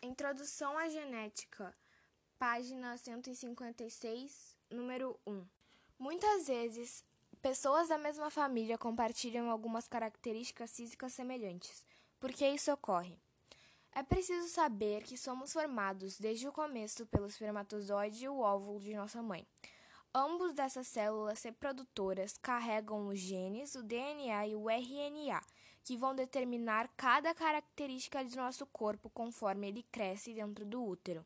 Introdução 0.00 0.78
à 0.78 0.88
Genética, 0.88 1.74
página 2.38 2.96
156, 2.96 4.56
número 4.70 5.18
1. 5.26 5.44
Muitas 5.98 6.46
vezes, 6.46 7.04
pessoas 7.42 7.88
da 7.88 7.98
mesma 7.98 8.30
família 8.30 8.78
compartilham 8.78 9.50
algumas 9.50 9.88
características 9.88 10.76
físicas 10.76 11.12
semelhantes. 11.14 11.84
Por 12.20 12.32
que 12.32 12.48
isso 12.48 12.72
ocorre? 12.72 13.18
É 13.90 14.04
preciso 14.04 14.46
saber 14.48 15.02
que 15.02 15.18
somos 15.18 15.52
formados 15.52 16.16
desde 16.16 16.46
o 16.46 16.52
começo 16.52 17.04
pelo 17.06 17.26
espermatozoide 17.26 18.24
e 18.24 18.28
o 18.28 18.38
óvulo 18.38 18.78
de 18.78 18.94
nossa 18.94 19.20
mãe. 19.20 19.44
Ambos 20.14 20.52
dessas 20.52 20.86
células 20.86 21.42
reprodutoras 21.42 22.38
carregam 22.38 23.08
os 23.08 23.18
genes, 23.18 23.74
o 23.74 23.82
DNA 23.82 24.46
e 24.46 24.54
o 24.54 24.70
RNA, 24.70 25.40
que 25.88 25.96
vão 25.96 26.14
determinar 26.14 26.86
cada 26.98 27.34
característica 27.34 28.22
de 28.22 28.36
nosso 28.36 28.66
corpo 28.66 29.08
conforme 29.08 29.68
ele 29.68 29.82
cresce 29.84 30.34
dentro 30.34 30.66
do 30.66 30.84
útero. 30.84 31.24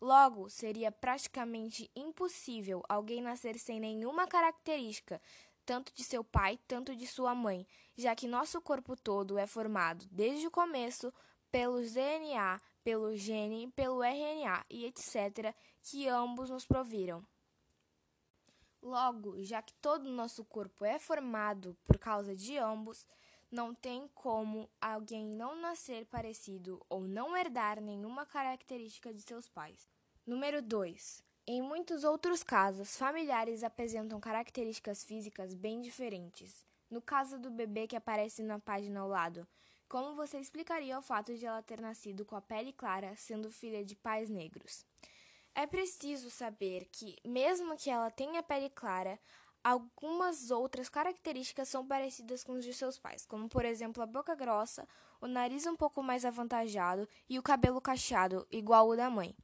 Logo, 0.00 0.50
seria 0.50 0.90
praticamente 0.90 1.88
impossível 1.94 2.82
alguém 2.88 3.22
nascer 3.22 3.56
sem 3.56 3.78
nenhuma 3.78 4.26
característica, 4.26 5.22
tanto 5.64 5.94
de 5.94 6.02
seu 6.02 6.24
pai, 6.24 6.58
tanto 6.66 6.96
de 6.96 7.06
sua 7.06 7.36
mãe, 7.36 7.64
já 7.96 8.16
que 8.16 8.26
nosso 8.26 8.60
corpo 8.60 8.96
todo 8.96 9.38
é 9.38 9.46
formado, 9.46 10.04
desde 10.10 10.44
o 10.44 10.50
começo, 10.50 11.14
pelos 11.48 11.92
DNA, 11.92 12.60
pelo 12.82 13.16
gene, 13.16 13.70
pelo 13.76 14.02
RNA 14.02 14.64
e 14.68 14.86
etc., 14.86 15.54
que 15.84 16.08
ambos 16.08 16.50
nos 16.50 16.66
proviram. 16.66 17.24
Logo, 18.82 19.40
já 19.44 19.62
que 19.62 19.74
todo 19.74 20.06
o 20.06 20.12
nosso 20.12 20.44
corpo 20.44 20.84
é 20.84 20.98
formado 20.98 21.76
por 21.86 21.96
causa 21.96 22.34
de 22.34 22.58
ambos, 22.58 23.06
não 23.50 23.74
tem 23.74 24.08
como 24.14 24.70
alguém 24.80 25.26
não 25.26 25.60
nascer 25.60 26.06
parecido 26.06 26.80
ou 26.88 27.00
não 27.02 27.36
herdar 27.36 27.80
nenhuma 27.80 28.24
característica 28.24 29.12
de 29.12 29.20
seus 29.22 29.48
pais. 29.48 29.88
Número 30.24 30.62
2. 30.62 31.24
Em 31.46 31.60
muitos 31.60 32.04
outros 32.04 32.44
casos, 32.44 32.96
familiares 32.96 33.64
apresentam 33.64 34.20
características 34.20 35.02
físicas 35.02 35.52
bem 35.52 35.80
diferentes. 35.80 36.64
No 36.88 37.02
caso 37.02 37.38
do 37.38 37.50
bebê 37.50 37.88
que 37.88 37.96
aparece 37.96 38.42
na 38.42 38.58
página 38.58 39.00
ao 39.00 39.08
lado, 39.08 39.46
como 39.88 40.14
você 40.14 40.38
explicaria 40.38 40.96
o 40.96 41.02
fato 41.02 41.34
de 41.36 41.44
ela 41.44 41.62
ter 41.62 41.80
nascido 41.80 42.24
com 42.24 42.36
a 42.36 42.40
pele 42.40 42.72
clara, 42.72 43.16
sendo 43.16 43.50
filha 43.50 43.84
de 43.84 43.96
pais 43.96 44.28
negros? 44.28 44.84
É 45.52 45.66
preciso 45.66 46.30
saber 46.30 46.88
que, 46.92 47.16
mesmo 47.24 47.76
que 47.76 47.90
ela 47.90 48.08
tenha 48.08 48.40
pele 48.40 48.70
clara, 48.70 49.18
algumas 49.62 50.50
outras 50.50 50.88
características 50.88 51.68
são 51.68 51.86
parecidas 51.86 52.42
com 52.42 52.52
os 52.52 52.64
de 52.64 52.72
seus 52.72 52.98
pais, 52.98 53.26
como 53.26 53.48
por 53.48 53.64
exemplo 53.64 54.02
a 54.02 54.06
boca 54.06 54.34
grossa, 54.34 54.86
o 55.20 55.26
nariz 55.26 55.66
um 55.66 55.76
pouco 55.76 56.02
mais 56.02 56.24
avantajado 56.24 57.08
e 57.28 57.38
o 57.38 57.42
cabelo 57.42 57.80
cacheado, 57.80 58.46
igual 58.50 58.88
o 58.88 58.96
da 58.96 59.10
mãe. 59.10 59.34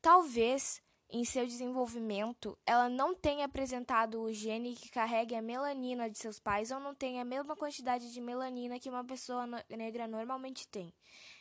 Talvez 0.00 0.80
em 1.08 1.24
seu 1.24 1.46
desenvolvimento, 1.46 2.58
ela 2.66 2.88
não 2.88 3.14
tenha 3.14 3.44
apresentado 3.44 4.20
o 4.20 4.32
gene 4.32 4.74
que 4.74 4.88
carregue 4.88 5.36
a 5.36 5.42
melanina 5.42 6.10
de 6.10 6.18
seus 6.18 6.40
pais 6.40 6.70
ou 6.70 6.80
não 6.80 6.94
tenha 6.94 7.22
a 7.22 7.24
mesma 7.24 7.54
quantidade 7.54 8.12
de 8.12 8.20
melanina 8.20 8.80
que 8.80 8.90
uma 8.90 9.04
pessoa 9.04 9.46
negra 9.70 10.08
normalmente 10.08 10.66
tem. 10.66 10.92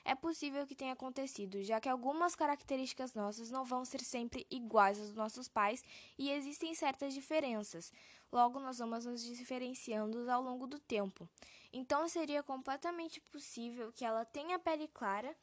É 0.07 0.13
possível 0.13 0.67
que 0.67 0.75
tenha 0.75 0.93
acontecido, 0.93 1.63
já 1.63 1.81
que 1.81 1.89
algumas 1.89 2.35
características 2.35 3.15
nossas 3.15 3.49
não 3.49 3.65
vão 3.65 3.83
ser 3.83 4.01
sempre 4.01 4.45
iguais 4.51 4.99
às 4.99 5.07
dos 5.07 5.15
nossos 5.15 5.47
pais 5.47 5.83
e 6.15 6.29
existem 6.29 6.75
certas 6.75 7.11
diferenças. 7.11 7.91
Logo, 8.31 8.59
nós 8.59 8.77
vamos 8.77 9.03
nos 9.03 9.23
diferenciando 9.23 10.29
ao 10.29 10.43
longo 10.43 10.67
do 10.67 10.77
tempo. 10.77 11.27
Então, 11.73 12.07
seria 12.07 12.43
completamente 12.43 13.19
possível 13.19 13.91
que 13.91 14.05
ela 14.05 14.23
tenha 14.23 14.59
pele 14.59 14.87
clara 14.89 15.35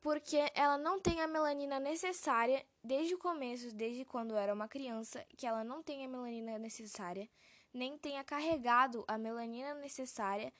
porque 0.00 0.50
ela 0.56 0.76
não 0.76 0.98
tem 0.98 1.20
a 1.20 1.28
melanina 1.28 1.78
necessária 1.78 2.66
desde 2.82 3.14
o 3.14 3.18
começo, 3.18 3.72
desde 3.72 4.04
quando 4.04 4.36
era 4.36 4.52
uma 4.52 4.66
criança, 4.66 5.24
que 5.36 5.46
ela 5.46 5.62
não 5.62 5.80
tem 5.80 6.04
a 6.04 6.08
melanina 6.08 6.58
necessária, 6.58 7.28
nem 7.72 7.96
tenha 7.96 8.24
carregado 8.24 9.04
a 9.06 9.16
melanina 9.16 9.72
necessária 9.74 10.52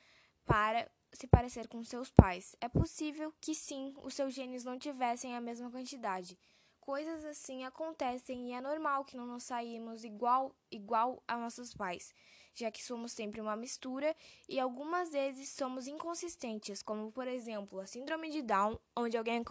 para 0.45 0.89
se 1.13 1.27
parecer 1.27 1.67
com 1.67 1.83
seus 1.83 2.09
pais. 2.09 2.55
É 2.59 2.67
possível 2.67 3.33
que 3.39 3.53
sim, 3.53 3.93
os 4.03 4.13
seus 4.13 4.33
genes 4.33 4.63
não 4.63 4.77
tivessem 4.77 5.35
a 5.35 5.41
mesma 5.41 5.69
quantidade. 5.69 6.37
Coisas 6.79 7.23
assim 7.23 7.63
acontecem 7.63 8.49
e 8.49 8.53
é 8.53 8.59
normal 8.59 9.05
que 9.05 9.15
não 9.15 9.25
nos 9.25 9.43
saímos 9.43 10.03
igual 10.03 10.53
igual 10.69 11.23
a 11.25 11.37
nossos 11.37 11.73
pais, 11.73 12.13
já 12.53 12.69
que 12.69 12.83
somos 12.83 13.13
sempre 13.13 13.39
uma 13.39 13.55
mistura 13.55 14.13
e 14.49 14.59
algumas 14.59 15.11
vezes 15.11 15.49
somos 15.49 15.87
inconsistentes, 15.87 16.83
como 16.83 17.09
por 17.09 17.25
exemplo 17.25 17.79
a 17.79 17.85
síndrome 17.85 18.29
de 18.29 18.41
Down, 18.41 18.77
onde 18.97 19.17
alguém 19.17 19.45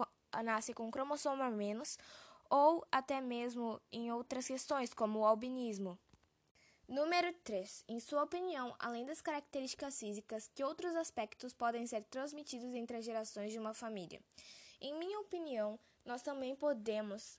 nasce 0.44 0.74
com 0.74 0.88
um 0.88 1.50
menos, 1.50 1.96
ou 2.50 2.86
até 2.92 3.18
mesmo 3.18 3.80
em 3.90 4.12
outras 4.12 4.46
questões, 4.46 4.92
como 4.92 5.20
o 5.20 5.24
albinismo. 5.24 5.98
Número 6.88 7.32
3. 7.44 7.84
Em 7.88 8.00
sua 8.00 8.24
opinião, 8.24 8.74
além 8.78 9.06
das 9.06 9.20
características 9.20 9.98
físicas, 9.98 10.50
que 10.54 10.64
outros 10.64 10.94
aspectos 10.96 11.54
podem 11.54 11.86
ser 11.86 12.02
transmitidos 12.04 12.74
entre 12.74 12.96
as 12.96 13.04
gerações 13.04 13.52
de 13.52 13.58
uma 13.58 13.72
família? 13.72 14.20
Em 14.80 14.92
minha 14.98 15.20
opinião, 15.20 15.78
nós 16.04 16.22
também 16.22 16.56
podemos 16.56 17.38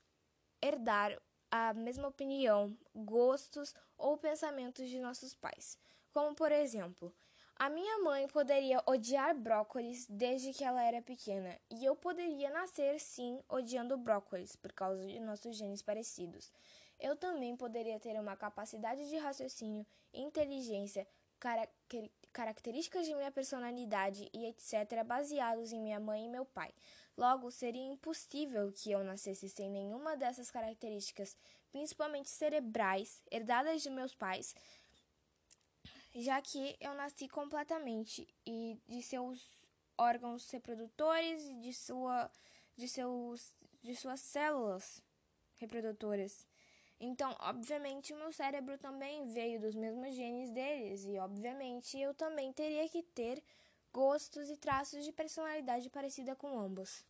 herdar 0.62 1.20
a 1.50 1.74
mesma 1.74 2.08
opinião, 2.08 2.76
gostos 2.94 3.74
ou 3.98 4.16
pensamentos 4.16 4.88
de 4.88 4.98
nossos 4.98 5.34
pais. 5.34 5.78
Como, 6.12 6.34
por 6.34 6.50
exemplo, 6.50 7.14
a 7.56 7.70
minha 7.70 7.98
mãe 8.00 8.26
poderia 8.28 8.82
odiar 8.84 9.34
brócolis 9.34 10.06
desde 10.08 10.52
que 10.52 10.64
ela 10.64 10.82
era 10.82 11.00
pequena, 11.00 11.56
e 11.70 11.84
eu 11.84 11.94
poderia 11.94 12.50
nascer 12.50 12.98
sim 12.98 13.40
odiando 13.48 13.96
brócolis 13.96 14.56
por 14.56 14.72
causa 14.72 15.06
de 15.06 15.20
nossos 15.20 15.56
genes 15.56 15.80
parecidos. 15.80 16.50
Eu 16.98 17.16
também 17.16 17.56
poderia 17.56 17.98
ter 18.00 18.18
uma 18.18 18.36
capacidade 18.36 19.08
de 19.08 19.16
raciocínio, 19.18 19.86
inteligência, 20.12 21.06
características 22.32 23.06
de 23.06 23.14
minha 23.14 23.30
personalidade 23.30 24.28
e 24.32 24.46
etc. 24.46 25.04
baseados 25.04 25.72
em 25.72 25.80
minha 25.80 26.00
mãe 26.00 26.24
e 26.24 26.28
meu 26.28 26.44
pai. 26.44 26.72
Logo, 27.16 27.50
seria 27.50 27.82
impossível 27.82 28.72
que 28.72 28.90
eu 28.90 29.04
nascesse 29.04 29.48
sem 29.48 29.70
nenhuma 29.70 30.16
dessas 30.16 30.50
características, 30.50 31.36
principalmente 31.70 32.30
cerebrais, 32.30 33.22
herdadas 33.30 33.82
de 33.82 33.90
meus 33.90 34.14
pais, 34.14 34.54
já 36.14 36.40
que 36.40 36.76
eu 36.80 36.94
nasci 36.94 37.28
completamente 37.28 38.26
e 38.46 38.78
de 38.86 39.02
seus 39.02 39.66
órgãos 39.98 40.48
reprodutores 40.50 41.44
e 41.44 41.54
de, 41.54 41.72
sua, 41.72 42.30
de, 42.76 42.88
seus, 42.88 43.52
de 43.82 43.96
suas 43.96 44.20
células 44.20 45.02
reprodutoras. 45.56 46.46
Então, 47.00 47.36
obviamente, 47.40 48.12
o 48.12 48.16
meu 48.16 48.32
cérebro 48.32 48.78
também 48.78 49.26
veio 49.26 49.60
dos 49.60 49.74
mesmos 49.74 50.14
genes 50.14 50.50
deles, 50.50 51.04
e 51.04 51.18
obviamente 51.18 51.98
eu 51.98 52.14
também 52.14 52.52
teria 52.52 52.88
que 52.88 53.02
ter 53.02 53.42
gostos 53.92 54.48
e 54.48 54.56
traços 54.56 55.04
de 55.04 55.12
personalidade 55.12 55.90
parecida 55.90 56.34
com 56.34 56.58
ambos. 56.58 57.04